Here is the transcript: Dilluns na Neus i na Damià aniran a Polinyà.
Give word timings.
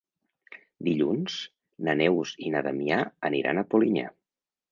Dilluns 0.87 1.35
na 1.89 1.95
Neus 2.01 2.33
i 2.47 2.51
na 2.55 2.65
Damià 2.69 2.99
aniran 3.31 3.63
a 3.63 3.67
Polinyà. 3.75 4.09